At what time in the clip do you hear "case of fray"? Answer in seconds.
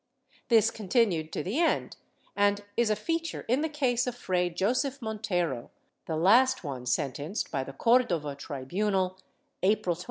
3.69-4.49